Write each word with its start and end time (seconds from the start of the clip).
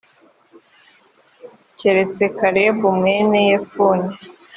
keretse 1.79 2.23
kalebu 2.39 2.87
mwene 2.99 3.37
yefune 3.49 4.07